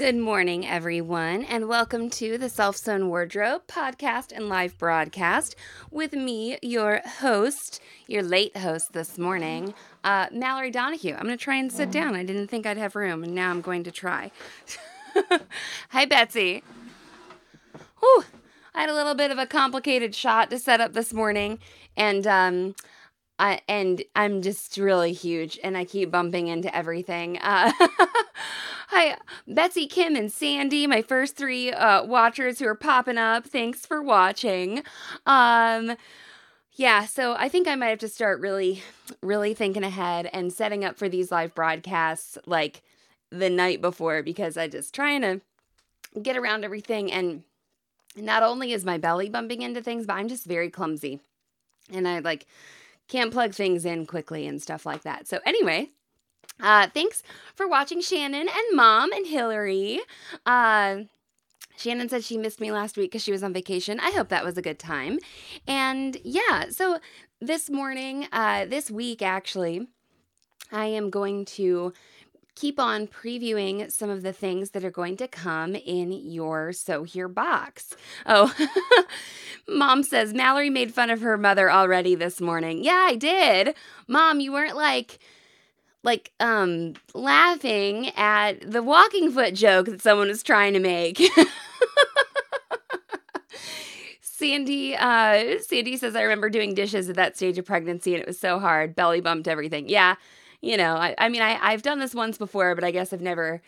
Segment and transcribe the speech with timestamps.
[0.00, 5.54] Good morning, everyone, and welcome to the Self Sewn Wardrobe podcast and live broadcast
[5.90, 11.12] with me, your host, your late host this morning, uh, Mallory Donahue.
[11.12, 12.14] I'm going to try and sit down.
[12.14, 14.30] I didn't think I'd have room, and now I'm going to try.
[15.90, 16.62] Hi, Betsy.
[17.98, 18.24] Whew.
[18.74, 21.58] I had a little bit of a complicated shot to set up this morning,
[21.94, 22.74] and um,
[23.38, 27.36] I, and I'm just really huge, and I keep bumping into everything.
[27.36, 27.70] Uh,
[28.90, 33.46] hi, Betsy, Kim, and Sandy, my first three uh, watchers who are popping up.
[33.46, 34.82] Thanks for watching.
[35.26, 35.96] Um,
[36.72, 38.82] yeah, so I think I might have to start really,
[39.22, 42.82] really thinking ahead and setting up for these live broadcasts like
[43.30, 45.40] the night before because I just trying to
[46.20, 47.44] get around everything and
[48.16, 51.20] not only is my belly bumping into things, but I'm just very clumsy.
[51.92, 52.46] And I like
[53.06, 55.28] can't plug things in quickly and stuff like that.
[55.28, 55.90] So anyway,
[56.60, 57.22] uh thanks
[57.54, 60.00] for watching Shannon and Mom and Hillary.
[60.46, 61.00] Uh
[61.76, 64.00] Shannon said she missed me last week because she was on vacation.
[64.00, 65.18] I hope that was a good time.
[65.66, 66.98] And yeah, so
[67.40, 69.86] this morning, uh, this week actually,
[70.70, 71.94] I am going to
[72.54, 77.04] keep on previewing some of the things that are going to come in your Sew
[77.04, 77.96] Here box.
[78.26, 78.54] Oh,
[79.68, 82.84] mom says Mallory made fun of her mother already this morning.
[82.84, 83.74] Yeah, I did.
[84.06, 85.18] Mom, you weren't like
[86.02, 91.20] like um laughing at the walking foot joke that someone was trying to make.
[94.20, 98.26] Sandy, uh, Sandy says, I remember doing dishes at that stage of pregnancy and it
[98.26, 98.94] was so hard.
[98.94, 99.88] Belly bumped everything.
[99.88, 100.14] Yeah.
[100.62, 103.20] You know, I, I mean, I, I've done this once before, but I guess I've
[103.20, 103.60] never.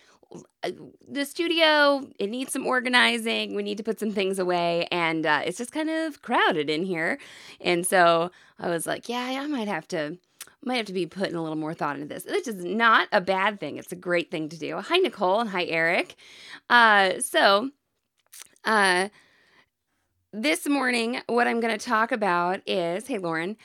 [0.62, 0.70] uh,
[1.08, 3.54] The studio, it needs some organizing.
[3.54, 6.84] We need to put some things away, and uh, it's just kind of crowded in
[6.84, 7.18] here.
[7.62, 10.18] And so I was like, yeah, I might have to
[10.64, 12.24] might have to be putting a little more thought into this.
[12.24, 13.76] This is not a bad thing.
[13.78, 14.78] It's a great thing to do.
[14.80, 16.14] Hi, Nicole, and hi, Eric.
[16.68, 17.70] Uh, so,
[18.64, 19.08] uh,
[20.32, 23.56] this morning, what I'm going to talk about is, hey, Lauren,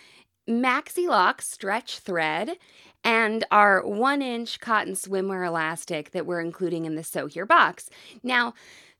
[0.49, 2.57] Maxi Lock stretch thread
[3.03, 7.89] and our one inch cotton swimwear elastic that we're including in the Sew Here box.
[8.23, 8.53] Now,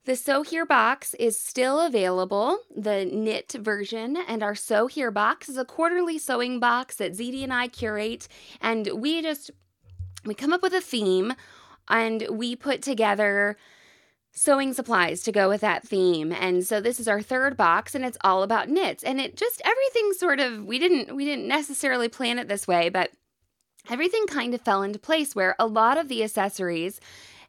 [0.08, 5.50] the Sew Here box is still available, the knit version, and our Sew Here box
[5.50, 8.26] is a quarterly sewing box that ZD and I curate,
[8.62, 9.50] and we just
[10.24, 11.34] we come up with a theme
[11.88, 13.58] and we put together
[14.32, 16.32] sewing supplies to go with that theme.
[16.32, 19.04] And so this is our third box and it's all about knits.
[19.04, 22.88] And it just everything sort of we didn't we didn't necessarily plan it this way,
[22.88, 23.10] but
[23.90, 26.98] everything kind of fell into place where a lot of the accessories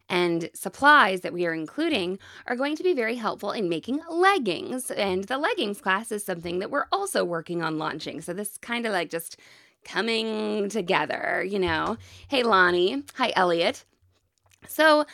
[0.09, 4.89] and supplies that we are including are going to be very helpful in making leggings.
[4.91, 8.21] And the leggings class is something that we're also working on launching.
[8.21, 9.37] So this kind of like just
[9.85, 11.97] coming together, you know.
[12.27, 13.85] Hey Lonnie, hi Elliot.
[14.67, 15.05] So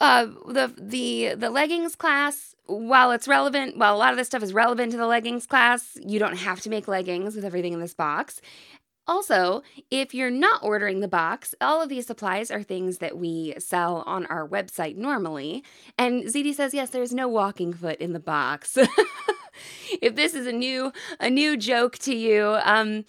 [0.00, 4.42] uh the the the leggings class while it's relevant while a lot of this stuff
[4.42, 7.80] is relevant to the leggings class you don't have to make leggings with everything in
[7.80, 8.40] this box
[9.06, 13.54] also, if you're not ordering the box, all of these supplies are things that we
[13.58, 15.62] sell on our website normally.
[15.98, 18.78] And ZD says, yes, there's no walking foot in the box.
[20.00, 23.04] if this is a new a new joke to you, um,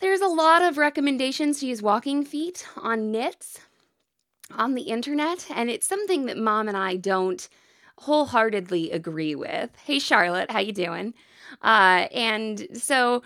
[0.00, 3.58] there's a lot of recommendations to use walking feet on knits
[4.52, 7.48] on the internet, and it's something that mom and I don't
[7.98, 9.70] wholeheartedly agree with.
[9.84, 11.14] Hey Charlotte, how you doing?
[11.62, 13.22] Uh, and so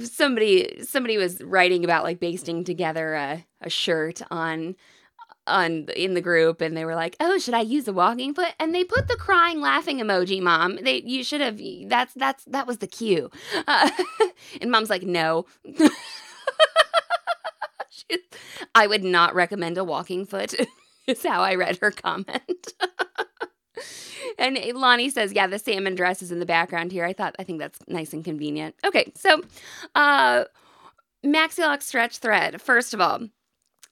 [0.00, 4.74] somebody somebody was writing about like basting together a, a shirt on
[5.46, 8.52] on in the group and they were like oh should i use a walking foot?
[8.58, 12.66] And they put the crying laughing emoji mom they you should have that's that's that
[12.66, 13.30] was the cue.
[13.66, 13.90] Uh,
[14.60, 15.46] and mom's like no.
[17.90, 18.18] She-
[18.74, 20.54] i would not recommend a walking foot
[21.06, 22.42] is how i read her comment
[24.44, 27.04] and Lonnie says, "Yeah, the salmon dress is in the background here.
[27.04, 29.42] I thought I think that's nice and convenient." Okay, so
[29.94, 30.44] uh,
[31.24, 32.60] Maxi stretch thread.
[32.60, 33.28] First of all,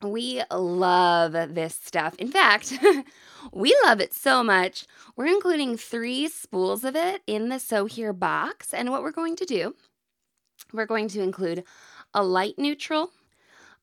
[0.02, 2.14] we love this stuff.
[2.16, 2.72] In fact,
[3.52, 4.86] we love it so much.
[5.16, 9.36] We're including three spools of it in the Sew Here box, and what we're going
[9.36, 9.74] to do,
[10.72, 11.64] we're going to include
[12.14, 13.10] a light neutral,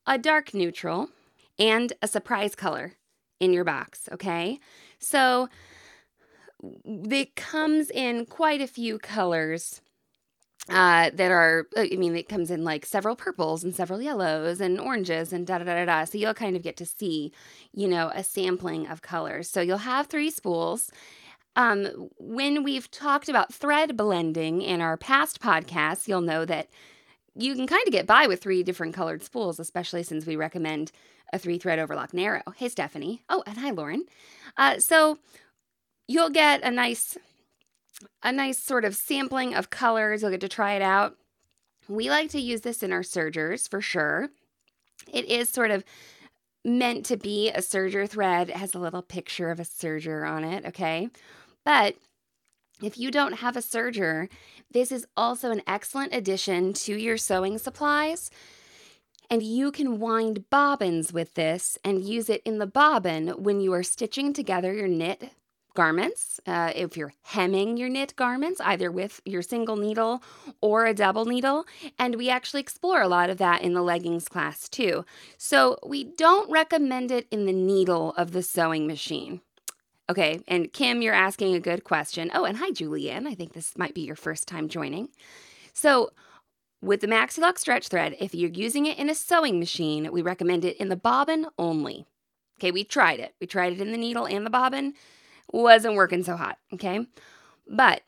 [0.05, 1.09] a dark neutral,
[1.57, 2.93] and a surprise color
[3.39, 4.07] in your box.
[4.11, 4.59] Okay,
[4.99, 5.49] so
[6.63, 9.81] it comes in quite a few colors
[10.69, 14.61] uh, that are, uh, I mean, it comes in like several purples and several yellows
[14.61, 16.03] and oranges and da da da da.
[16.03, 17.31] So you'll kind of get to see,
[17.73, 19.49] you know, a sampling of colors.
[19.49, 20.91] So you'll have three spools.
[21.55, 26.67] Um, when we've talked about thread blending in our past podcasts, you'll know that
[27.35, 30.91] you can kind of get by with three different colored spools, especially since we recommend
[31.33, 32.41] a three thread overlock narrow.
[32.55, 33.23] Hey, Stephanie.
[33.29, 34.05] Oh, and hi, Lauren.
[34.57, 35.17] Uh, so
[36.09, 37.17] you'll get a nice
[38.23, 40.21] a nice sort of sampling of colors.
[40.21, 41.17] You'll get to try it out.
[41.87, 44.29] We like to use this in our sergers for sure.
[45.11, 45.83] It is sort of
[46.65, 48.49] meant to be a serger thread.
[48.49, 51.09] It has a little picture of a serger on it, okay?
[51.65, 51.95] But
[52.81, 54.29] if you don't have a serger,
[54.71, 58.31] this is also an excellent addition to your sewing supplies.
[59.29, 63.73] And you can wind bobbins with this and use it in the bobbin when you
[63.73, 65.31] are stitching together your knit
[65.79, 66.41] garments.
[66.45, 70.21] Uh, if you're hemming your knit garments, either with your single needle
[70.59, 71.65] or a double needle.
[71.97, 75.05] And we actually explore a lot of that in the leggings class too.
[75.37, 79.39] So we don't recommend it in the needle of the sewing machine.
[80.09, 82.29] Okay, and Kim, you're asking a good question.
[82.33, 83.25] Oh, and hi, Julianne.
[83.25, 85.07] I think this might be your first time joining.
[85.71, 86.09] So,
[86.81, 90.65] with the MaxiLock stretch thread, if you're using it in a sewing machine, we recommend
[90.65, 92.05] it in the bobbin only.
[92.57, 93.33] Okay, we tried it.
[93.39, 94.93] We tried it in the needle and the bobbin
[95.51, 97.05] wasn't working so hot, okay?
[97.67, 98.01] But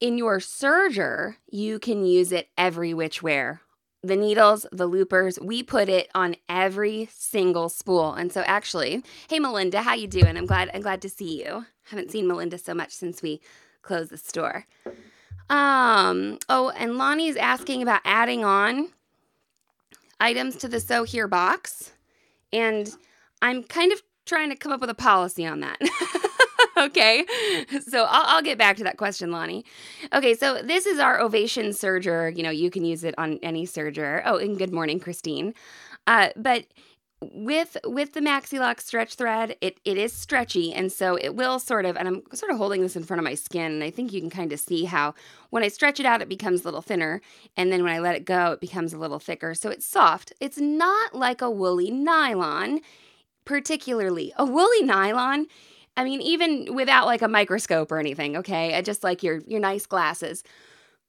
[0.00, 3.60] in your serger, you can use it every which where.
[4.02, 8.14] The needles, the loopers, we put it on every single spool.
[8.14, 10.38] And so actually, hey Melinda, how you doing?
[10.38, 11.66] I'm glad I'm glad to see you.
[11.90, 13.42] Haven't seen Melinda so much since we
[13.82, 14.64] closed the store.
[15.50, 18.88] Um, oh, and Lonnie's asking about adding on
[20.20, 21.92] items to the sew here box.
[22.52, 22.90] And
[23.42, 25.78] I'm kind of trying to come up with a policy on that.
[26.76, 27.24] okay.
[27.86, 29.64] So I'll, I'll, get back to that question, Lonnie.
[30.12, 30.34] Okay.
[30.34, 32.34] So this is our Ovation serger.
[32.36, 34.22] You know, you can use it on any serger.
[34.24, 35.54] Oh, and good morning, Christine.
[36.06, 36.66] Uh, but
[37.22, 41.84] with with the MaxiLock stretch thread, it, it is stretchy, and so it will sort
[41.84, 44.12] of, and I'm sort of holding this in front of my skin, and I think
[44.12, 45.14] you can kind of see how
[45.50, 47.20] when I stretch it out, it becomes a little thinner,
[47.56, 49.54] and then when I let it go, it becomes a little thicker.
[49.54, 50.32] So it's soft.
[50.40, 52.80] It's not like a woolly nylon,
[53.44, 54.32] particularly.
[54.36, 55.46] A woolly nylon
[56.00, 58.80] I mean, even without like a microscope or anything, okay?
[58.80, 60.42] Just like your your nice glasses.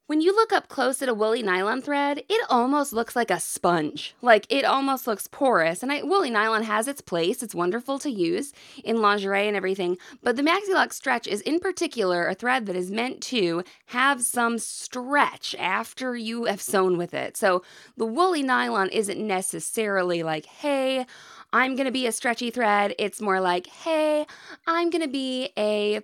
[0.06, 3.40] When you look up close at a woolly nylon thread, it almost looks like a
[3.40, 4.14] sponge.
[4.20, 5.82] Like it almost looks porous.
[5.82, 7.42] And I, woolly nylon has its place.
[7.42, 8.52] It's wonderful to use
[8.84, 9.96] in lingerie and everything.
[10.22, 14.58] But the MaxiLock stretch is in particular a thread that is meant to have some
[14.58, 17.38] stretch after you have sewn with it.
[17.38, 17.62] So
[17.96, 21.06] the woolly nylon isn't necessarily like, hey,
[21.52, 22.94] I'm going to be a stretchy thread.
[22.98, 24.26] It's more like, hey,
[24.66, 26.00] I'm going to be a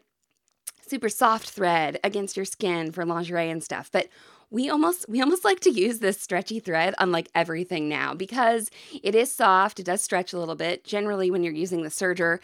[0.86, 3.90] super soft thread against your skin for lingerie and stuff.
[3.92, 4.08] But
[4.50, 8.70] we almost we almost like to use this stretchy thread on like everything now because
[9.02, 10.84] it is soft, it does stretch a little bit.
[10.84, 12.38] Generally when you're using the serger,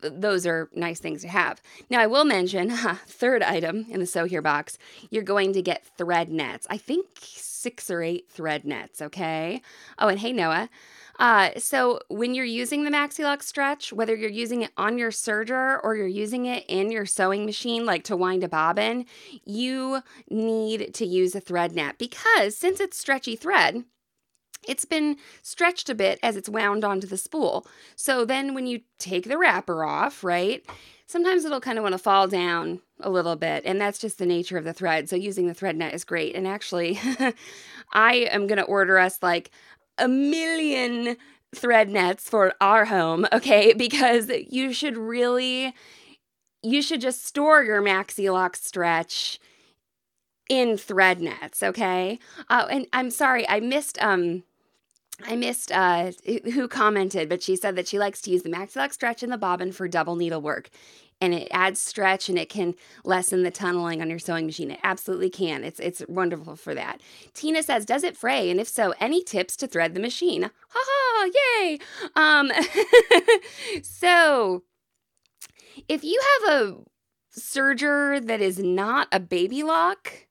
[0.00, 1.60] those are nice things to have.
[1.90, 4.78] Now I will mention, huh, third item in the sew here box,
[5.10, 6.66] you're going to get thread nets.
[6.70, 9.60] I think 6 or 8 thread nets, okay?
[9.98, 10.68] Oh, and hey Noah,
[11.18, 15.80] uh, so when you're using the MaxiLock stretch, whether you're using it on your serger
[15.82, 19.04] or you're using it in your sewing machine, like to wind a bobbin,
[19.44, 23.84] you need to use a thread net because since it's stretchy thread,
[24.66, 27.66] it's been stretched a bit as it's wound onto the spool.
[27.96, 30.64] So then when you take the wrapper off, right,
[31.06, 34.26] sometimes it'll kind of want to fall down a little bit, and that's just the
[34.26, 35.08] nature of the thread.
[35.08, 36.34] So using the thread net is great.
[36.34, 37.00] And actually,
[37.92, 39.50] I am going to order us like
[39.98, 41.16] a million
[41.54, 43.72] thread nets for our home, okay?
[43.76, 45.74] Because you should really
[46.62, 49.38] you should just store your MaxiLock stretch
[50.48, 52.18] in thread nets, okay?
[52.48, 54.44] Uh, and I'm sorry, I missed um
[55.26, 56.12] I missed uh,
[56.54, 59.38] who commented, but she said that she likes to use the MaxiLock stretch in the
[59.38, 60.70] bobbin for double needle work
[61.20, 64.70] and it adds stretch and it can lessen the tunneling on your sewing machine.
[64.70, 65.64] It absolutely can.
[65.64, 67.00] It's it's wonderful for that.
[67.34, 68.50] Tina says, "Does it fray?
[68.50, 71.30] And if so, any tips to thread the machine?" Ha ha!
[71.34, 71.78] Yay!
[72.14, 72.50] Um,
[73.82, 74.62] so
[75.88, 76.76] if you have a
[77.38, 80.26] serger that is not a baby lock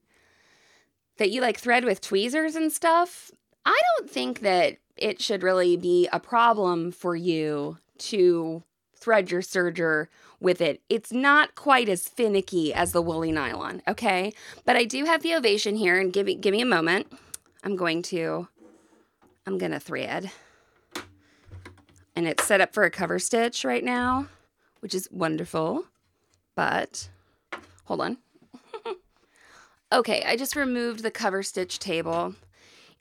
[1.18, 3.32] that you like thread with tweezers and stuff,
[3.66, 8.64] I don't think that it should really be a problem for you to
[8.98, 10.08] thread your serger
[10.40, 10.82] with it.
[10.90, 14.34] It's not quite as finicky as the woolly nylon, okay?
[14.66, 17.12] But I do have the ovation here and give me give me a moment.
[17.64, 18.48] I'm going to
[19.46, 20.32] I'm going to thread.
[22.16, 24.28] And it's set up for a cover stitch right now,
[24.80, 25.86] which is wonderful.
[26.56, 27.10] But
[27.86, 28.18] hold on.
[29.94, 32.36] Okay, I just removed the cover stitch table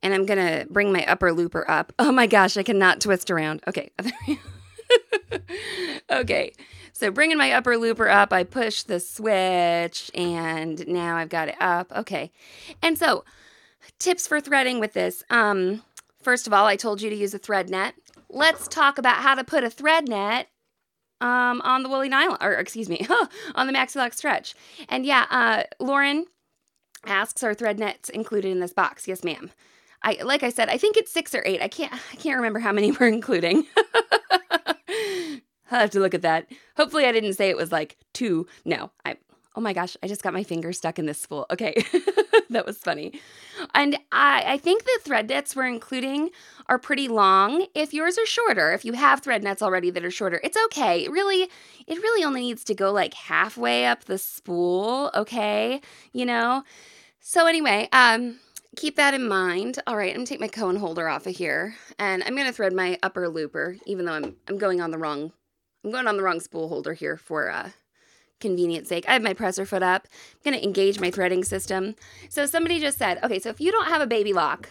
[0.02, 1.92] and I'm gonna bring my upper looper up.
[1.98, 3.62] Oh my gosh, I cannot twist around.
[3.66, 3.90] Okay.
[6.10, 6.52] okay,
[6.92, 11.56] so bringing my upper looper up, I push the switch and now I've got it
[11.60, 11.92] up.
[11.94, 12.30] Okay,
[12.82, 13.24] and so
[13.98, 15.22] tips for threading with this.
[15.30, 15.82] Um,
[16.22, 17.94] first of all, I told you to use a thread net.
[18.28, 20.48] Let's talk about how to put a thread net
[21.20, 23.06] um, on the woolly nylon, or excuse me,
[23.54, 24.54] on the Maxi-Lock stretch.
[24.88, 26.26] And yeah, uh, Lauren
[27.04, 29.06] asks, are thread nets included in this box?
[29.08, 29.50] Yes, ma'am.
[30.02, 31.62] I like I said, I think it's six or eight.
[31.62, 33.66] I can't I can't remember how many we're including.
[35.70, 36.50] I'll have to look at that.
[36.76, 38.46] Hopefully I didn't say it was like two.
[38.64, 39.16] No, I
[39.56, 41.46] oh my gosh, I just got my finger stuck in this spool.
[41.50, 41.82] Okay.
[42.50, 43.18] that was funny.
[43.74, 46.30] And I, I think the thread nets we're including
[46.68, 47.66] are pretty long.
[47.74, 51.04] If yours are shorter, if you have thread nets already that are shorter, it's okay.
[51.04, 51.48] It really,
[51.86, 55.80] it really only needs to go like halfway up the spool, okay?
[56.12, 56.62] You know?
[57.20, 58.38] So anyway, um,
[58.76, 59.80] keep that in mind.
[59.86, 62.72] All right, I'm gonna take my cone holder off of here, and I'm gonna thread
[62.72, 65.32] my upper looper, even though I'm I'm going on the wrong
[65.86, 67.70] I'm going on the wrong spool holder here for uh,
[68.40, 69.08] convenience sake.
[69.08, 70.08] I have my presser foot up.
[70.34, 71.94] I'm gonna engage my threading system.
[72.28, 74.70] So somebody just said, okay, so if you don't have a baby lock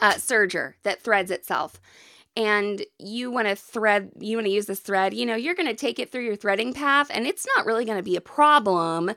[0.00, 1.80] uh, serger that threads itself,
[2.36, 5.68] and you want to thread, you want to use this thread, you know, you're going
[5.68, 8.20] to take it through your threading path, and it's not really going to be a
[8.20, 9.12] problem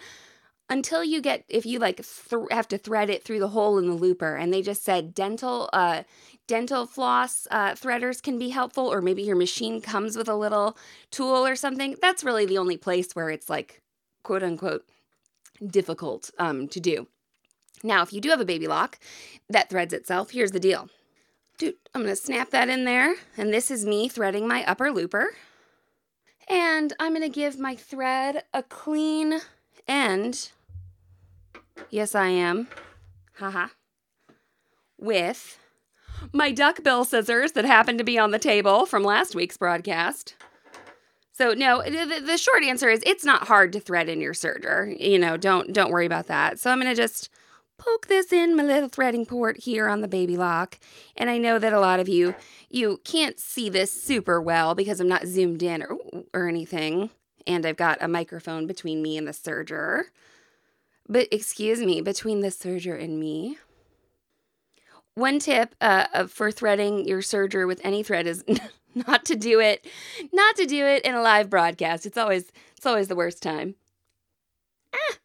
[0.70, 3.88] until you get if you like th- have to thread it through the hole in
[3.88, 6.04] the looper and they just said dental uh
[6.48, 10.78] dental floss uh, threaders can be helpful or maybe your machine comes with a little
[11.12, 13.82] tool or something that's really the only place where it's like
[14.24, 14.84] quote unquote
[15.66, 17.08] difficult um, to do.
[17.84, 18.98] Now if you do have a baby lock
[19.50, 20.90] that threads itself here's the deal.
[21.58, 25.36] Dude i'm gonna snap that in there and this is me threading my upper looper
[26.48, 29.40] and i'm gonna give my thread a clean
[29.88, 30.52] end
[31.90, 32.68] Yes, I am.
[33.38, 33.68] Haha.
[34.98, 35.58] With
[36.34, 40.36] my duckbill scissors that happened to be on the table from last week's broadcast.
[41.32, 45.00] So no, the, the short answer is it's not hard to thread in your serger.
[45.00, 46.60] You know, don't don't worry about that.
[46.60, 47.30] So I'm gonna just
[47.78, 50.78] poke this in my little threading port here on the baby lock.
[51.16, 52.36] And I know that a lot of you
[52.70, 55.98] you can't see this super well because I'm not zoomed in or
[56.34, 57.10] or anything.
[57.48, 60.04] And I've got a microphone between me and the serger.
[61.10, 63.58] But excuse me, between the serger and me.
[65.16, 68.46] One tip uh, for threading your serger with any thread is
[68.96, 69.86] not to do it,
[70.32, 72.06] not to do it in a live broadcast.
[72.06, 73.76] It's always it's always the worst time.
[74.94, 75.16] Ah.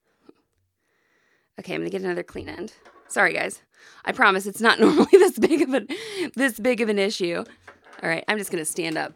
[1.61, 2.73] Okay, I'm gonna get another clean end.
[3.07, 3.63] Sorry, guys.
[4.05, 5.87] I promise it's not normally this big of a
[6.35, 7.45] this big of an issue.
[8.03, 9.13] All right, I'm just gonna stand up.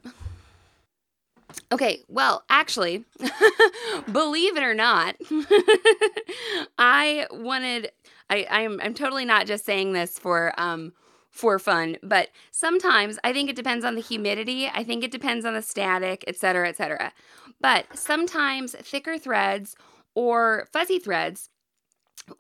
[1.73, 3.05] Okay, well, actually,
[4.13, 5.17] believe it or not,
[6.79, 7.91] I wanted
[8.31, 10.93] I I'm I'm totally not just saying this for um
[11.31, 15.45] for fun, but sometimes I think it depends on the humidity, I think it depends
[15.45, 17.13] on the static, etc., etc.
[17.61, 19.77] But sometimes thicker threads
[20.15, 21.51] or fuzzy threads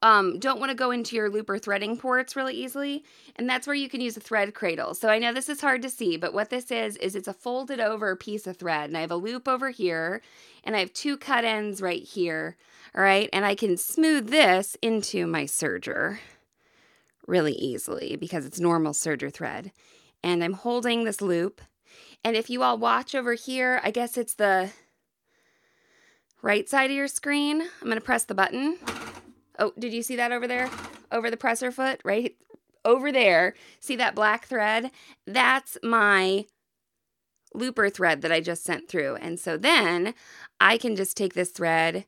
[0.02, 3.04] um, don't want to go into your looper threading ports really easily,
[3.37, 4.95] and that's where you can use a thread cradle.
[4.95, 7.33] So I know this is hard to see, but what this is, is it's a
[7.33, 10.23] folded over piece of thread, and I have a loop over here,
[10.64, 12.57] and I have two cut ends right here,
[12.95, 13.28] all right?
[13.33, 16.18] And I can smooth this into my serger
[17.26, 19.73] really easily because it's normal serger thread.
[20.23, 21.61] And I'm holding this loop,
[22.25, 24.71] and if you all watch over here, I guess it's the
[26.42, 27.62] right side of your screen.
[27.62, 28.78] I'm going to press the button.
[29.59, 30.71] Oh, did you see that over there?
[31.11, 32.37] Over the presser foot, right
[32.85, 33.55] over there.
[33.81, 34.91] See that black thread?
[35.27, 36.47] That's my
[37.55, 39.17] looper thread that I just sent through.
[39.17, 40.15] And so then
[40.61, 42.05] I can just take this thread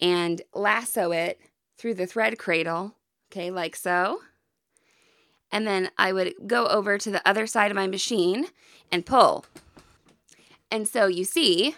[0.00, 1.40] and lasso it
[1.76, 2.94] through the thread cradle,
[3.30, 4.20] okay, like so.
[5.50, 8.46] And then I would go over to the other side of my machine
[8.90, 9.44] and pull.
[10.70, 11.76] And so you see,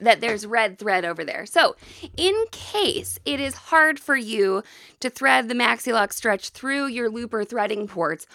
[0.00, 1.46] that there's red thread over there.
[1.46, 1.76] So,
[2.16, 4.62] in case it is hard for you
[5.00, 8.26] to thread the Maxi-Lock stretch through your looper threading ports,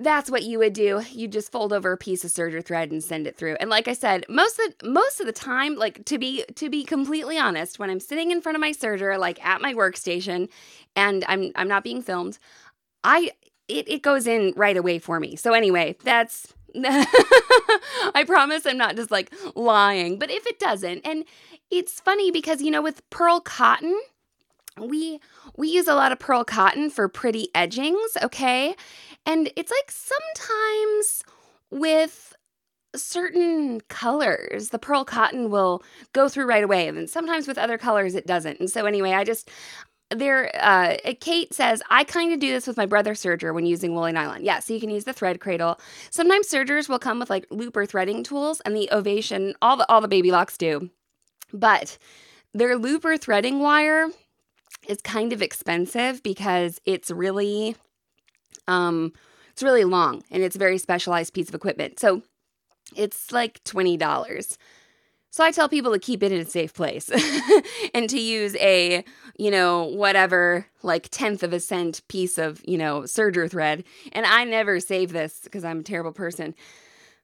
[0.00, 1.02] that's what you would do.
[1.10, 3.56] You just fold over a piece of serger thread and send it through.
[3.60, 6.84] And like I said, most of most of the time, like to be to be
[6.84, 10.48] completely honest, when I'm sitting in front of my serger, like at my workstation,
[10.96, 12.38] and I'm I'm not being filmed,
[13.04, 13.32] I
[13.68, 15.36] it, it goes in right away for me.
[15.36, 16.54] So anyway, that's
[18.14, 21.24] I promise I'm not just like lying, but if it doesn't, and
[21.70, 23.98] it's funny because you know with pearl cotton,
[24.78, 25.20] we
[25.56, 28.74] we use a lot of pearl cotton for pretty edgings, okay?
[29.26, 31.22] And it's like sometimes
[31.70, 32.34] with
[32.96, 37.78] certain colors, the pearl cotton will go through right away, and then sometimes with other
[37.78, 38.60] colors it doesn't.
[38.60, 39.50] And so anyway, I just
[40.10, 43.94] there, uh, Kate says, I kind of do this with my brother serger when using
[43.94, 44.44] woolly nylon.
[44.44, 45.80] Yeah, so you can use the thread cradle.
[46.10, 50.00] Sometimes sergers will come with like looper threading tools, and the Ovation, all the all
[50.00, 50.90] the baby locks do,
[51.52, 51.96] but
[52.52, 54.08] their looper threading wire
[54.88, 57.76] is kind of expensive because it's really,
[58.66, 59.12] um,
[59.52, 62.00] it's really long and it's a very specialized piece of equipment.
[62.00, 62.22] So
[62.96, 64.58] it's like twenty dollars.
[65.30, 67.10] So I tell people to keep it in a safe place
[67.94, 69.04] and to use a,
[69.38, 73.84] you know, whatever, like tenth of a cent piece of, you know, serger thread.
[74.12, 76.54] And I never save this because I'm a terrible person.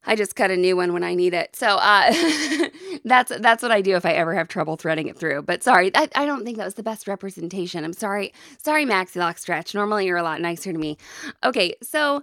[0.08, 1.56] I just cut a new one when I need it.
[1.56, 2.12] So uh,
[3.04, 5.42] that's that's what I do if I ever have trouble threading it through.
[5.42, 7.84] But sorry, I, I don't think that was the best representation.
[7.84, 8.32] I'm sorry.
[8.62, 9.74] Sorry, Maxi Lock Stretch.
[9.74, 10.96] Normally you're a lot nicer to me.
[11.42, 12.22] Okay, so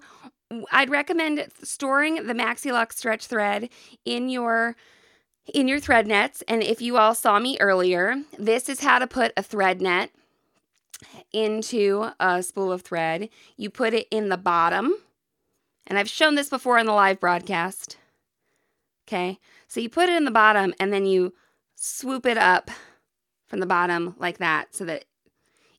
[0.71, 3.69] I'd recommend storing the Maxi Lock Stretch thread
[4.05, 4.77] in your
[5.51, 6.43] in your thread nets.
[6.47, 10.11] And if you all saw me earlier, this is how to put a thread net
[11.31, 13.29] into a spool of thread.
[13.57, 14.93] You put it in the bottom,
[15.87, 17.97] and I've shown this before in the live broadcast.
[19.07, 21.33] Okay, so you put it in the bottom and then you
[21.75, 22.71] swoop it up
[23.47, 25.03] from the bottom like that so that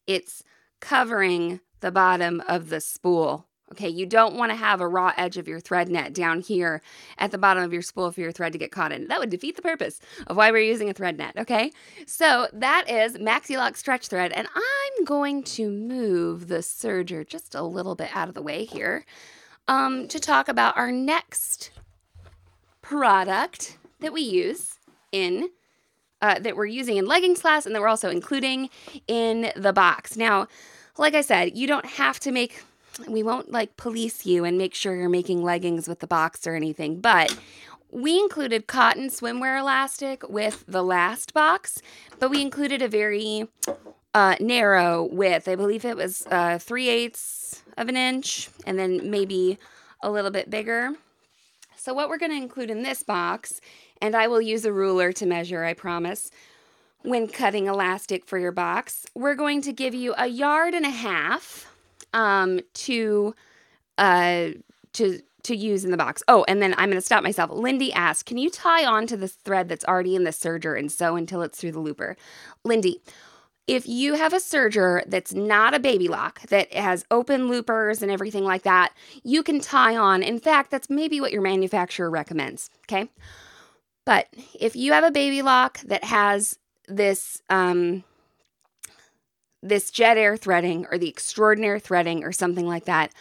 [0.07, 0.45] it's
[0.81, 3.47] covering the bottom of the spool.
[3.73, 6.83] Okay, you don't want to have a raw edge of your thread net down here
[7.19, 9.09] at the bottom of your spool for your thread to get caught in.
[9.09, 11.73] That would defeat the purpose of why we're using a thread net, okay?
[12.07, 17.63] So that is MaxiLock stretch thread, and I'm going to move the serger just a
[17.63, 19.07] little bit out of the way here
[19.67, 21.71] um, to talk about our next
[22.83, 24.79] product that we use
[25.11, 25.49] in
[26.21, 28.71] uh, that we're using in leggings class and that we're also including
[29.09, 30.17] in the box.
[30.17, 30.49] Now,
[30.97, 32.63] like I said, you don't have to make
[33.09, 36.55] we won't like police you and make sure you're making leggings with the box or
[36.55, 37.37] anything, but
[37.91, 41.81] we included cotton swimwear elastic with the last box,
[42.19, 43.47] but we included a very
[44.13, 45.49] uh, narrow width.
[45.49, 49.59] I believe it was uh, three eighths of an inch and then maybe
[50.03, 50.95] a little bit bigger.
[51.77, 53.61] So, what we're going to include in this box,
[54.01, 56.31] and I will use a ruler to measure, I promise,
[57.03, 60.91] when cutting elastic for your box, we're going to give you a yard and a
[60.91, 61.74] half
[62.15, 63.35] um, to
[63.99, 64.49] uh,
[64.95, 66.23] to to use in the box.
[66.27, 67.51] Oh, and then I'm going to stop myself.
[67.51, 70.91] Lindy asked, "Can you tie on to this thread that's already in the serger and
[70.91, 72.17] sew until it's through the looper?"
[72.65, 73.03] Lindy,
[73.67, 78.11] if you have a serger that's not a baby lock that has open loopers and
[78.11, 80.23] everything like that, you can tie on.
[80.23, 82.71] In fact, that's maybe what your manufacturer recommends.
[82.87, 83.11] Okay,
[84.07, 88.05] but if you have a baby lock that has this um,
[89.65, 93.13] this jet air threading or the extraordinary threading or something like that,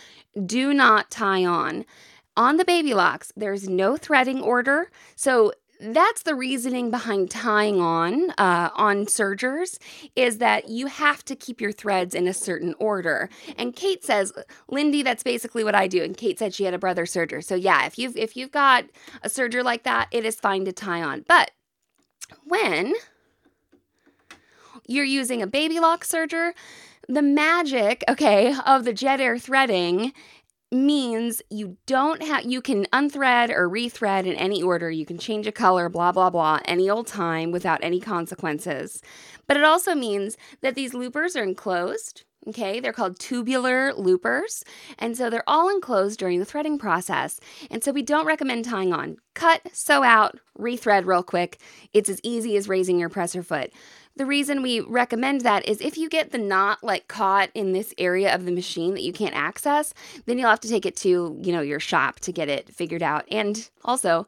[0.46, 1.86] do not tie on.
[2.36, 4.92] On the baby locks, there's no threading order.
[5.16, 9.80] So that's the reasoning behind tying on uh, on sergers
[10.16, 13.30] is that you have to keep your threads in a certain order.
[13.58, 14.32] And Kate says,
[14.70, 16.04] Lindy, that's basically what I do.
[16.04, 17.44] And Kate said she had a brother serger.
[17.44, 18.86] So yeah, if you've if you've got
[19.24, 21.26] a serger like that, it is fine to tie on.
[21.28, 21.52] But
[22.46, 22.94] when
[24.88, 26.52] you're using a baby lock serger,
[27.08, 30.14] the magic, okay, of the jet air threading
[30.72, 35.46] means you don't have you can unthread or rethread in any order you can change
[35.46, 39.00] a color blah blah blah any old time without any consequences
[39.48, 44.66] but it also means that these loopers are enclosed Okay, they're called tubular loopers,
[45.00, 47.40] and so they're all enclosed during the threading process.
[47.72, 49.16] And so we don't recommend tying on.
[49.34, 51.62] Cut, sew out, rethread real quick.
[51.94, 53.72] It's as easy as raising your presser foot.
[54.16, 57.94] The reason we recommend that is if you get the knot like caught in this
[57.98, 59.94] area of the machine that you can't access,
[60.26, 63.02] then you'll have to take it to, you know, your shop to get it figured
[63.02, 63.26] out.
[63.32, 64.28] And also,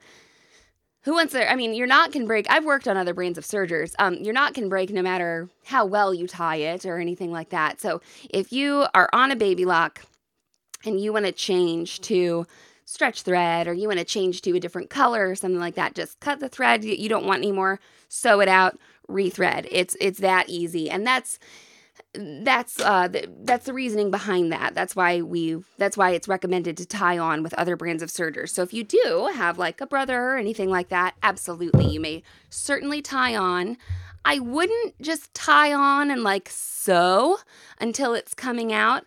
[1.02, 2.48] who wants to i mean your knot can break.
[2.50, 3.95] I've worked on other brands of sergers.
[4.00, 7.50] Um, your knot can break no matter how well you tie it or anything like
[7.50, 7.80] that.
[7.80, 10.02] So if you are on a baby lock
[10.84, 12.48] and you want to change to
[12.86, 15.95] stretch thread or you want to change to a different color or something like that
[15.95, 18.78] just cut the thread you don't want anymore sew it out
[19.10, 19.68] rethread.
[19.72, 21.39] It's it's that easy, and that's
[22.13, 23.08] that's uh
[23.44, 24.74] that's the reasoning behind that.
[24.76, 28.52] That's why we that's why it's recommended to tie on with other brands of sergers
[28.52, 32.24] so if you do have like a brother or anything like that absolutely you may
[32.50, 33.78] certainly tie on.
[34.28, 37.38] I wouldn't just tie on and like sew
[37.80, 39.06] until it's coming out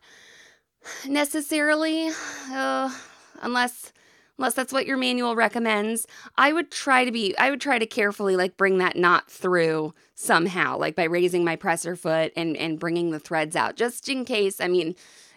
[1.06, 2.10] necessarily
[2.52, 2.94] uh,
[3.42, 3.92] unless
[4.38, 7.86] unless that's what your manual recommends, I would try to be, I would try to
[7.86, 12.78] carefully like bring that knot through somehow, like by raising my presser foot and, and
[12.78, 14.60] bringing the threads out just in case.
[14.60, 14.94] I mean,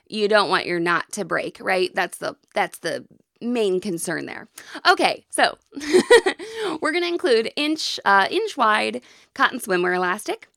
[0.07, 1.93] you don't want your knot to break, right?
[1.95, 3.05] That's the, that's the
[3.41, 4.47] main concern there.
[4.87, 5.57] Okay, so
[6.81, 9.01] we're going to include inch, uh, inch wide
[9.33, 10.47] cotton swimwear elastic.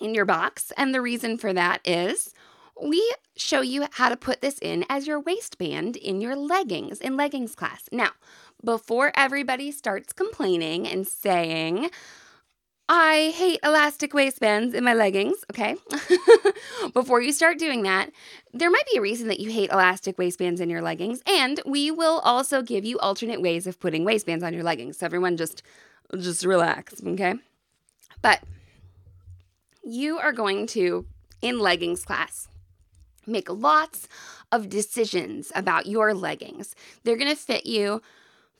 [0.00, 0.72] in your box.
[0.76, 2.32] And the reason for that is
[2.82, 7.16] we show you how to put this in as your waistband in your leggings in
[7.16, 7.84] leggings class.
[7.92, 8.10] Now,
[8.64, 11.90] before everybody starts complaining and saying,
[12.88, 15.74] I hate elastic waistbands in my leggings, okay?
[16.92, 18.12] Before you start doing that,
[18.52, 21.90] there might be a reason that you hate elastic waistbands in your leggings, and we
[21.90, 24.98] will also give you alternate ways of putting waistbands on your leggings.
[24.98, 25.64] So everyone just
[26.16, 27.34] just relax, okay?
[28.22, 28.40] But
[29.82, 31.06] you are going to
[31.42, 32.46] in leggings class
[33.26, 34.08] make lots
[34.52, 36.74] of decisions about your leggings.
[37.04, 38.02] They're going to fit you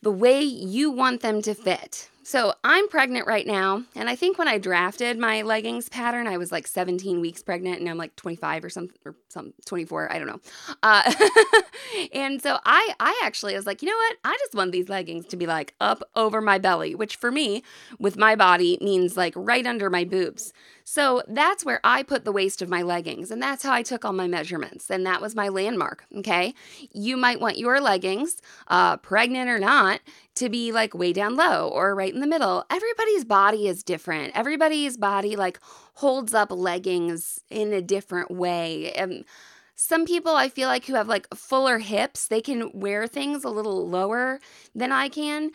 [0.02, 2.08] the way you want them to fit.
[2.26, 6.38] So I'm pregnant right now, and I think when I drafted my leggings pattern, I
[6.38, 10.18] was like 17 weeks pregnant, and I'm like 25 or something, or some 24, I
[10.18, 10.40] don't know.
[10.82, 11.12] Uh,
[12.12, 14.16] and so I, I actually was like, you know what?
[14.24, 17.62] I just want these leggings to be like up over my belly, which for me,
[18.00, 20.52] with my body, means like right under my boobs.
[20.82, 24.04] So that's where I put the waist of my leggings, and that's how I took
[24.04, 26.04] all my measurements, and that was my landmark.
[26.18, 26.54] Okay,
[26.92, 30.00] you might want your leggings, uh, pregnant or not,
[30.36, 32.64] to be like way down low or right in the middle.
[32.70, 34.36] Everybody's body is different.
[34.36, 35.58] Everybody's body like
[35.94, 38.92] holds up leggings in a different way.
[38.92, 39.24] And
[39.74, 43.50] some people I feel like who have like fuller hips, they can wear things a
[43.50, 44.40] little lower
[44.74, 45.50] than I can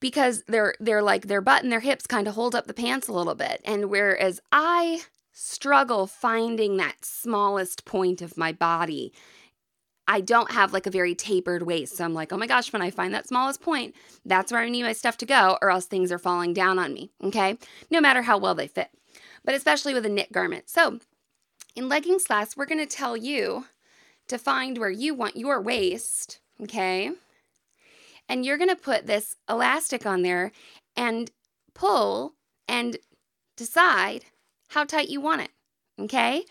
[0.00, 3.08] because they're they're like their butt and their hips kind of hold up the pants
[3.08, 3.60] a little bit.
[3.64, 9.12] And whereas I struggle finding that smallest point of my body
[10.06, 11.96] I don't have like a very tapered waist.
[11.96, 14.68] So I'm like, oh my gosh, when I find that smallest point, that's where I
[14.68, 17.10] need my stuff to go, or else things are falling down on me.
[17.22, 17.56] Okay.
[17.90, 18.90] No matter how well they fit,
[19.44, 20.68] but especially with a knit garment.
[20.68, 20.98] So
[21.74, 23.66] in leggings class, we're going to tell you
[24.28, 26.40] to find where you want your waist.
[26.62, 27.10] Okay.
[28.28, 30.52] And you're going to put this elastic on there
[30.96, 31.30] and
[31.74, 32.34] pull
[32.68, 32.96] and
[33.56, 34.26] decide
[34.68, 35.50] how tight you want it.
[36.00, 36.44] Okay.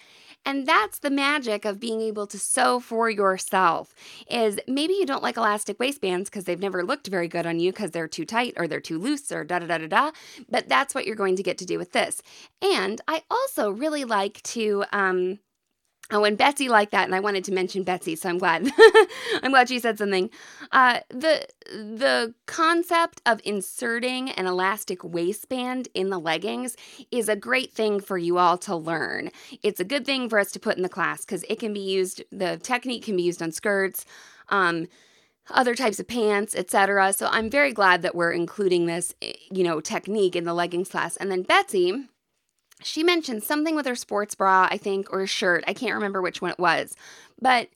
[0.45, 3.93] And that's the magic of being able to sew for yourself.
[4.29, 7.71] Is maybe you don't like elastic waistbands because they've never looked very good on you
[7.71, 10.11] because they're too tight or they're too loose or da da da da da.
[10.49, 12.21] But that's what you're going to get to do with this.
[12.61, 15.39] And I also really like to um,
[16.11, 18.69] Oh, and Betsy liked that, and I wanted to mention Betsy, so I'm glad.
[19.41, 20.29] I'm glad she said something.
[20.71, 26.75] Uh, the the concept of inserting an elastic waistband in the leggings
[27.09, 29.31] is a great thing for you all to learn.
[29.63, 31.79] It's a good thing for us to put in the class because it can be
[31.79, 32.21] used.
[32.31, 34.05] The technique can be used on skirts.
[34.49, 34.87] Um,
[35.49, 37.11] other types of pants, etc.
[37.13, 40.89] So I'm very glad that we're including this, eh, you know, technique in the leggings
[40.89, 41.17] class.
[41.17, 42.07] And then Betsy,
[42.83, 45.63] she mentioned something with her sports bra, I think, or a shirt.
[45.67, 46.95] I can't remember which one it was.
[47.41, 47.69] But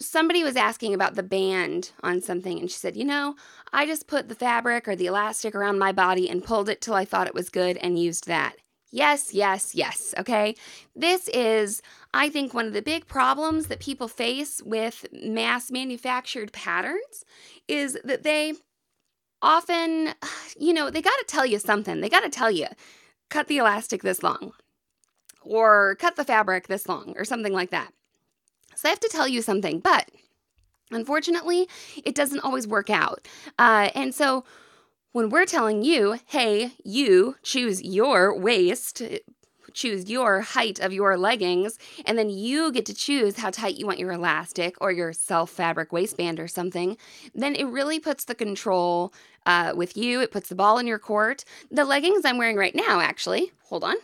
[0.00, 3.36] somebody was asking about the band on something, and she said, You know,
[3.72, 6.94] I just put the fabric or the elastic around my body and pulled it till
[6.94, 8.56] I thought it was good and used that.
[8.92, 10.14] Yes, yes, yes.
[10.18, 10.56] Okay.
[10.96, 11.80] This is,
[12.12, 17.24] I think, one of the big problems that people face with mass manufactured patterns
[17.68, 18.54] is that they
[19.42, 20.14] often,
[20.58, 22.00] you know, they got to tell you something.
[22.00, 22.66] They got to tell you
[23.30, 24.52] cut the elastic this long
[25.42, 27.92] or cut the fabric this long or something like that.
[28.74, 30.10] So I have to tell you something, but
[30.90, 31.68] unfortunately,
[32.04, 33.26] it doesn't always work out.
[33.58, 34.44] Uh, and so
[35.12, 39.02] when we're telling you, hey, you choose your waist,
[39.74, 43.86] choose your height of your leggings, and then you get to choose how tight you
[43.86, 46.96] want your elastic or your self fabric waistband or something,
[47.34, 49.12] then it really puts the control
[49.46, 50.20] uh, with you.
[50.20, 51.44] It puts the ball in your court.
[51.70, 53.96] The leggings I'm wearing right now, actually, hold on.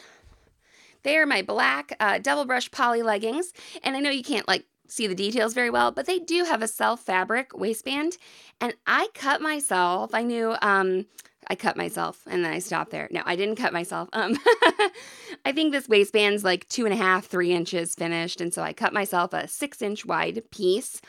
[1.03, 3.53] They are my black uh, double brush poly leggings.
[3.85, 6.63] And I know you can't like see the details very well, but they do have
[6.63, 8.19] a self fabric waistband.
[8.61, 10.13] And I cut myself.
[10.13, 11.07] I knew um,
[11.49, 13.09] I cut myself and then I stopped there.
[13.11, 14.09] No, I didn't cut myself.
[14.13, 14.37] Um,
[15.45, 18.41] I think this waistband's like two and a half, three inches finished.
[18.41, 21.01] And so I cut myself a six inch wide piece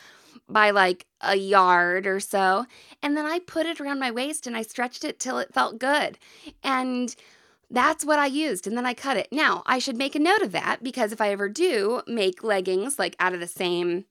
[0.48, 2.66] by like a yard or so.
[3.02, 5.78] And then I put it around my waist and I stretched it till it felt
[5.78, 6.18] good.
[6.62, 7.14] And
[7.70, 8.66] that's what I used.
[8.66, 9.28] And then I cut it.
[9.30, 12.98] Now, I should make a note of that because if I ever do make leggings
[12.98, 14.04] like out of the same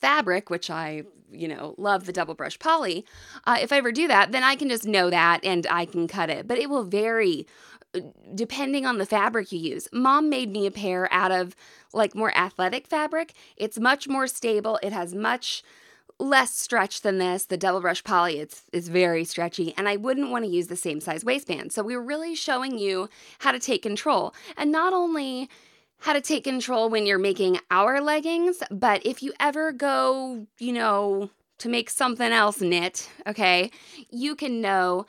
[0.00, 3.04] fabric, which I, you know, love the double brush poly,
[3.46, 6.06] uh, if I ever do that, then I can just know that and I can
[6.08, 6.46] cut it.
[6.46, 7.46] But it will vary
[7.94, 8.00] uh,
[8.34, 9.88] depending on the fabric you use.
[9.92, 11.54] Mom made me a pair out of
[11.92, 13.32] like more athletic fabric.
[13.56, 14.78] It's much more stable.
[14.82, 15.62] It has much
[16.18, 17.44] less stretch than this.
[17.44, 20.76] The double brush poly it's is very stretchy and I wouldn't want to use the
[20.76, 21.72] same size waistband.
[21.72, 23.08] So we're really showing you
[23.40, 24.34] how to take control.
[24.56, 25.48] And not only
[26.00, 30.72] how to take control when you're making our leggings, but if you ever go, you
[30.72, 33.70] know, to make something else knit, okay,
[34.10, 35.06] you can know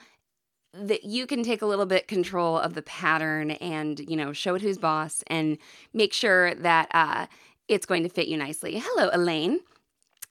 [0.74, 4.56] that you can take a little bit control of the pattern and you know show
[4.56, 5.58] it who's boss and
[5.93, 7.28] make sure that uh,
[7.67, 8.82] it's going to fit you nicely.
[8.84, 9.60] Hello, Elaine.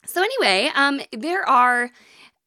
[0.05, 1.89] So anyway, um, there are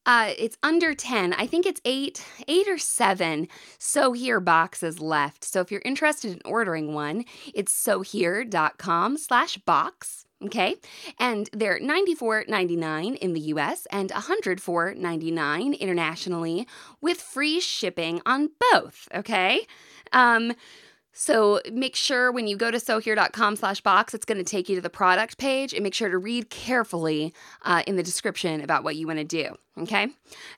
[0.09, 1.33] uh, it's under 10.
[1.33, 5.43] I think it's eight, eight or seven Sew Here boxes left.
[5.43, 10.25] So if you're interested in ordering one, it's sewhere.com slash box.
[10.43, 10.77] Okay.
[11.19, 16.67] And they're $94.99 in the US and $104.99 internationally
[17.01, 19.07] with free shipping on both.
[19.13, 19.67] Okay.
[20.11, 20.53] Um,
[21.19, 24.75] so make sure when you go to sewhere.com slash box, it's going to take you
[24.75, 28.85] to the product page and make sure to read carefully uh, in the description about
[28.85, 29.53] what you want to do.
[29.77, 30.07] Okay.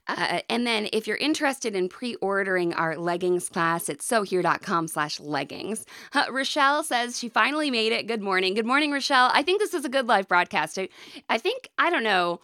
[0.07, 5.83] Uh, and then if you're interested in pre-ordering our leggings class, it's sewhere.com slash leggings.
[6.13, 8.05] Uh, Rochelle says she finally made it.
[8.05, 8.53] Good morning.
[8.53, 9.31] Good morning, Rochelle.
[9.33, 10.77] I think this is a good live broadcast.
[10.77, 10.89] I,
[11.27, 12.39] I think, I don't know,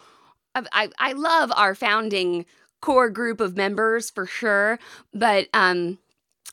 [0.56, 2.48] I, I love our founding
[2.82, 4.80] core group of members for sure,
[5.14, 6.00] but um,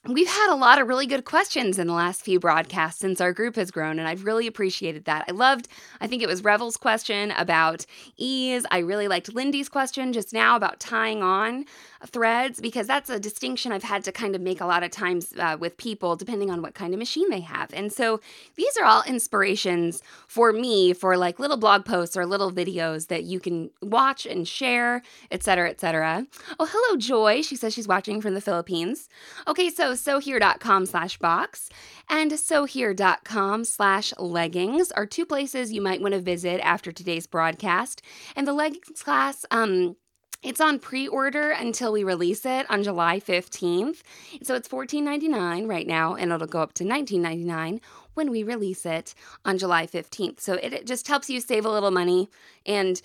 [0.06, 3.32] We've had a lot of really good questions in the last few broadcasts since our
[3.32, 5.24] group has grown, and I've really appreciated that.
[5.26, 5.66] I loved,
[5.98, 7.86] I think it was Revel's question about
[8.18, 8.66] ease.
[8.70, 11.64] I really liked Lindy's question just now about tying on
[12.06, 15.32] threads because that's a distinction I've had to kind of make a lot of times
[15.38, 17.72] uh, with people depending on what kind of machine they have.
[17.72, 18.20] And so
[18.56, 23.24] these are all inspirations for me for like little blog posts or little videos that
[23.24, 26.26] you can watch and share, etc., etc.
[26.58, 27.42] Oh, hello, Joy.
[27.42, 29.08] She says she's watching from the Philippines.
[29.46, 31.68] Okay, so sewhere.com slash box
[32.08, 38.02] and sewhere.com slash leggings are two places you might want to visit after today's broadcast.
[38.36, 39.96] And the leggings class, um,
[40.44, 44.02] it's on pre-order until we release it on July 15th.
[44.42, 47.80] So it's $14.99 right now, and it'll go up to $19.99
[48.12, 50.40] when we release it on July 15th.
[50.40, 52.28] So it, it just helps you save a little money
[52.66, 53.00] and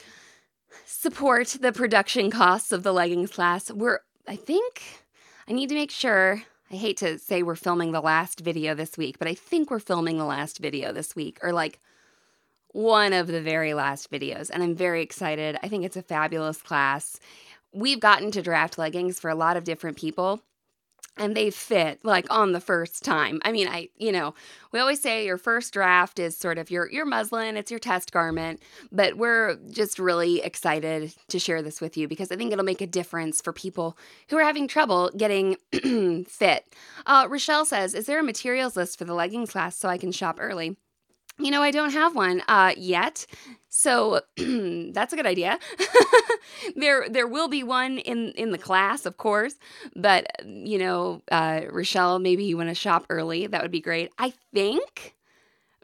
[0.86, 3.72] support the production costs of the leggings class.
[3.72, 4.84] We're, I think,
[5.48, 6.44] I need to make sure.
[6.72, 9.80] I hate to say we're filming the last video this week, but I think we're
[9.80, 11.80] filming the last video this week, or like
[12.72, 15.58] one of the very last videos, and I'm very excited.
[15.64, 17.20] I think it's a fabulous class.
[17.74, 20.42] We've gotten to draft leggings for a lot of different people,
[21.18, 23.42] and they fit like on the first time.
[23.44, 24.34] I mean, I, you know,
[24.72, 28.12] we always say your first draft is sort of your your muslin, it's your test
[28.12, 32.66] garment, but we're just really excited to share this with you because I think it'll
[32.66, 33.98] make a difference for people
[34.30, 35.58] who are having trouble getting
[36.28, 36.74] fit.
[37.06, 40.12] Uh, Rochelle says, "Is there a materials list for the leggings class so I can
[40.12, 40.78] shop early?"
[41.40, 43.26] You know, I don't have one uh, yet,
[43.70, 45.58] so that's a good idea.
[46.76, 49.56] there, there will be one in in the class, of course.
[49.96, 53.48] But you know, uh, Rochelle, maybe you want to shop early.
[53.48, 54.12] That would be great.
[54.18, 55.16] I think.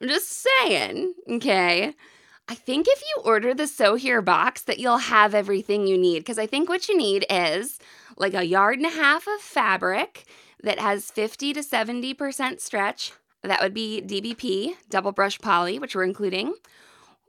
[0.02, 1.14] I'm just saying.
[1.30, 1.94] Okay.
[2.48, 6.20] I think if you order the Sew Here box, that you'll have everything you need.
[6.20, 7.80] Because I think what you need is
[8.18, 10.26] like a yard and a half of fabric
[10.62, 13.14] that has 50 to 70% stretch
[13.48, 16.54] that would be DBP, double brush poly, which we're including.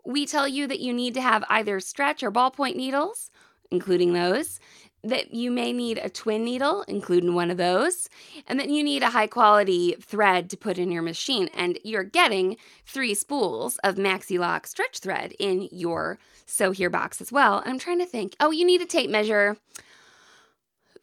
[0.05, 3.31] We tell you that you need to have either stretch or ballpoint needles,
[3.71, 4.61] including those,
[5.03, 8.09] that you may need a twin needle, including one of those,
[8.47, 11.49] and that you need a high quality thread to put in your machine.
[11.55, 17.21] And you're getting three spools of Maxi Lock stretch thread in your sew Here box
[17.21, 17.59] as well.
[17.59, 19.57] And I'm trying to think oh, you need a tape measure,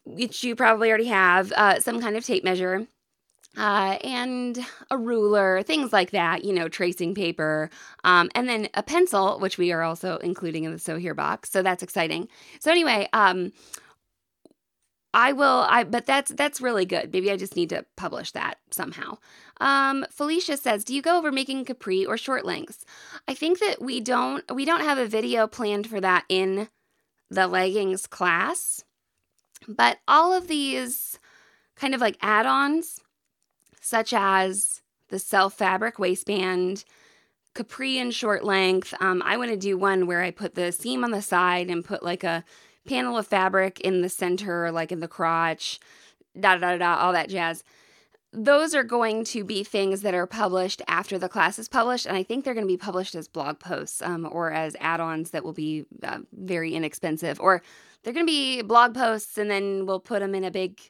[0.04, 2.86] which you probably already have, uh, some kind of tape measure
[3.56, 4.58] uh, and
[4.90, 7.70] a ruler, things like that, you know, tracing paper,
[8.02, 11.50] um, and then a pencil, which we are also including in the Sew Here box.
[11.50, 12.28] So that's exciting.
[12.60, 13.52] So anyway, um,
[15.14, 15.64] I will.
[15.68, 17.12] I but that's that's really good.
[17.12, 19.18] Maybe I just need to publish that somehow.
[19.60, 22.84] Um, Felicia says, "Do you go over making capri or short lengths?"
[23.28, 24.44] I think that we don't.
[24.52, 26.68] We don't have a video planned for that in
[27.30, 28.82] the leggings class,
[29.68, 31.20] but all of these
[31.76, 33.00] kind of like add-ons
[33.84, 36.84] such as the self fabric waistband,
[37.54, 38.94] capri and short length.
[39.00, 41.84] Um, I want to do one where I put the seam on the side and
[41.84, 42.44] put like a
[42.88, 45.78] panel of fabric in the center, like in the crotch,
[46.38, 47.62] da da da da, all that jazz.
[48.32, 52.16] Those are going to be things that are published after the class is published, and
[52.16, 55.30] I think they're going to be published as blog posts um, or as add ons
[55.30, 57.62] that will be uh, very inexpensive, or
[58.02, 60.80] they're going to be blog posts and then we'll put them in a big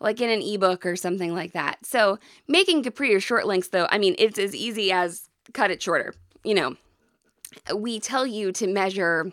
[0.00, 1.84] like in an ebook or something like that.
[1.84, 5.82] So making capri or short lengths, though, I mean, it's as easy as cut it
[5.82, 6.14] shorter.
[6.44, 6.76] You know,
[7.74, 9.32] we tell you to measure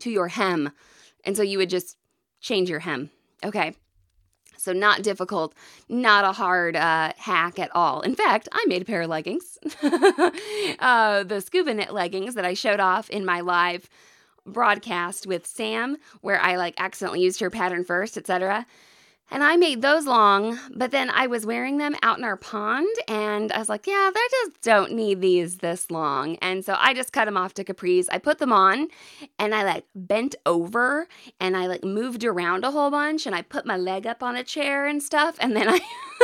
[0.00, 0.70] to your hem,
[1.24, 1.96] and so you would just
[2.40, 3.10] change your hem.
[3.44, 3.74] Okay.
[4.56, 5.52] So, not difficult,
[5.90, 8.00] not a hard uh, hack at all.
[8.00, 12.54] In fact, I made a pair of leggings, uh, the scuba knit leggings that I
[12.54, 13.90] showed off in my live
[14.46, 18.64] broadcast with Sam, where I like accidentally used her pattern first, etc
[19.30, 22.94] And I made those long, but then I was wearing them out in our pond
[23.08, 26.36] and I was like, yeah, they just don't need these this long.
[26.36, 28.06] And so I just cut them off to capris.
[28.12, 28.88] I put them on
[29.38, 31.08] and I like bent over
[31.40, 34.36] and I like moved around a whole bunch and I put my leg up on
[34.36, 35.36] a chair and stuff.
[35.40, 35.80] And then I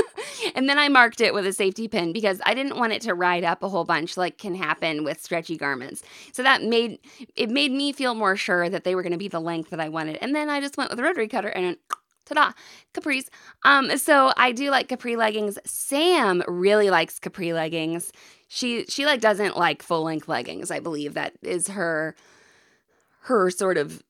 [0.55, 3.15] and then I marked it with a safety pin because I didn't want it to
[3.15, 6.03] ride up a whole bunch like can happen with stretchy garments.
[6.33, 6.99] So that made
[7.35, 9.81] it made me feel more sure that they were going to be the length that
[9.81, 10.19] I wanted.
[10.21, 11.77] And then I just went with a rotary cutter and
[12.35, 12.53] ta-da,
[12.95, 13.29] capris.
[13.65, 15.59] Um, so I do like capri leggings.
[15.65, 18.13] Sam really likes capri leggings.
[18.49, 20.71] She she like doesn't like full length leggings.
[20.71, 22.17] I believe that is her
[23.23, 24.03] her sort of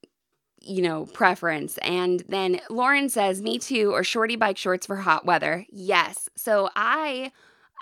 [0.61, 1.78] you know preference.
[1.78, 5.66] And then Lauren says, "Me too," or shorty bike shorts for hot weather.
[5.70, 6.28] Yes.
[6.37, 7.33] So I.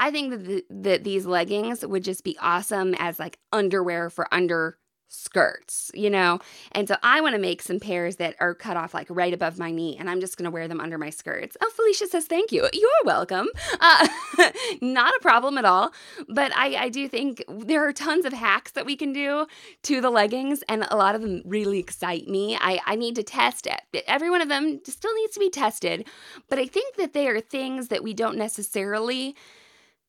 [0.01, 4.33] I think that, the, that these leggings would just be awesome as like underwear for
[4.33, 6.38] under skirts, you know?
[6.73, 9.59] And so I want to make some pairs that are cut off like right above
[9.59, 11.57] my knee, and I'm just going to wear them under my skirts.
[11.61, 12.68] Oh, Felicia says, thank you.
[12.73, 13.49] You're welcome.
[13.81, 14.09] Uh,
[14.83, 15.92] not a problem at all.
[16.29, 19.47] But I, I do think there are tons of hacks that we can do
[19.85, 22.57] to the leggings, and a lot of them really excite me.
[22.61, 24.05] I, I need to test it.
[24.07, 26.07] Every one of them still needs to be tested,
[26.49, 29.35] but I think that they are things that we don't necessarily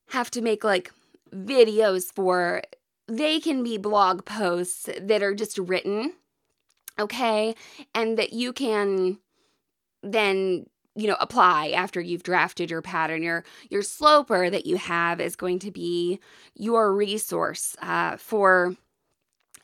[0.10, 0.92] have to make like
[1.34, 2.62] videos for
[3.10, 6.14] they can be blog posts that are just written,
[7.00, 7.56] okay?
[7.94, 9.20] And that you can
[10.04, 15.22] then you know apply after you've drafted your pattern your your sloper that you have
[15.22, 16.20] is going to be
[16.56, 18.76] your resource uh, for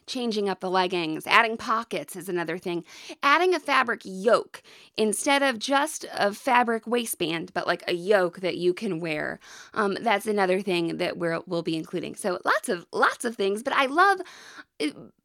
[0.08, 2.84] changing up the leggings, adding pockets is another thing.
[3.24, 4.62] Adding a fabric yoke
[4.98, 9.40] instead of just a fabric waistband, but like a yoke that you can wear.
[9.74, 12.16] Um, that's another thing that we're, we'll be including.
[12.16, 14.22] So lots of lots of things, but I love,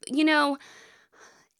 [0.07, 0.57] you know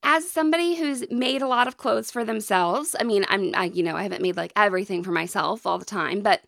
[0.03, 3.83] as somebody who's made a lot of clothes for themselves, I mean, I'm, I, you
[3.83, 6.41] know, I haven't made like everything for myself all the time, but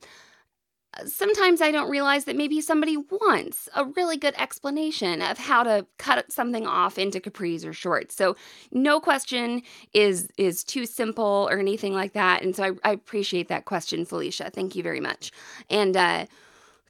[1.06, 5.86] sometimes I don't realize that maybe somebody wants a really good explanation of how to
[5.97, 8.15] cut something off into capris or shorts.
[8.15, 8.36] So
[8.71, 9.62] no question
[9.93, 12.41] is is too simple or anything like that.
[12.41, 14.49] And so I, I appreciate that question, Felicia.
[14.49, 15.32] Thank you very much.
[15.69, 16.25] And uh,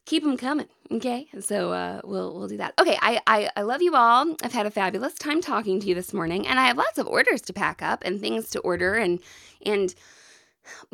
[0.06, 0.68] keep them coming.
[0.92, 2.74] Okay, so uh, we'll we'll do that.
[2.80, 4.36] Okay, I, I I love you all.
[4.44, 7.08] I've had a fabulous time talking to you this morning, and I have lots of
[7.08, 9.20] orders to pack up and things to order and
[9.66, 9.96] and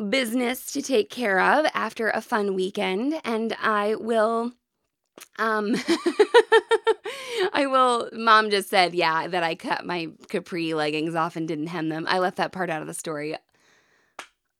[0.10, 4.54] business to take care of after a fun weekend and I will
[5.38, 5.76] um
[7.54, 11.68] I will mom just said yeah that I cut my capri leggings off and didn't
[11.68, 12.06] hem them.
[12.10, 13.36] I left that part out of the story.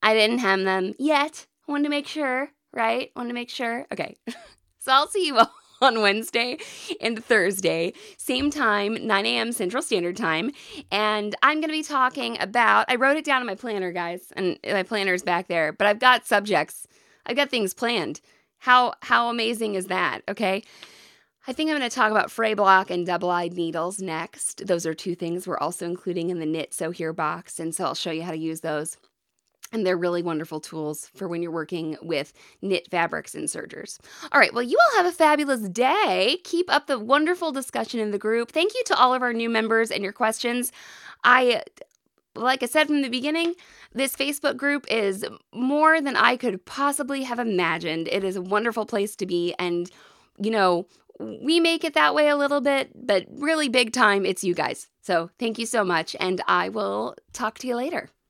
[0.02, 1.48] I didn't hem them yet.
[1.68, 3.12] Wanted to make sure, right?
[3.16, 3.86] Wanted to make sure.
[3.92, 4.16] Okay.
[4.80, 6.58] so I'll see you all on Wednesday
[7.02, 9.52] and Thursday, same time, 9 a.m.
[9.52, 10.52] Central Standard Time.
[10.92, 14.32] And I'm going to be talking about, I wrote it down in my planner, guys,
[14.36, 16.88] and my planner is back there, but I've got subjects,
[17.26, 18.22] I've got things planned.
[18.60, 20.22] How, how amazing is that?
[20.28, 20.64] Okay.
[21.48, 24.68] I think I'm going to talk about fray block and double-eyed needles next.
[24.68, 27.86] Those are two things we're also including in the Knit Sew Here box, and so
[27.86, 28.98] I'll show you how to use those.
[29.72, 34.00] And they're really wonderful tools for when you're working with knit fabrics and sergers.
[34.32, 36.40] All right, well, you all have a fabulous day.
[36.44, 38.52] Keep up the wonderful discussion in the group.
[38.52, 40.72] Thank you to all of our new members and your questions.
[41.24, 41.64] I
[42.36, 43.54] like I said from the beginning,
[43.94, 48.08] this Facebook group is more than I could possibly have imagined.
[48.08, 49.54] It is a wonderful place to be.
[49.60, 49.90] And,
[50.38, 50.88] you know,
[51.20, 54.88] we make it that way a little bit, but really big time, it's you guys.
[55.02, 56.16] So thank you so much.
[56.20, 58.10] And I will talk to you later.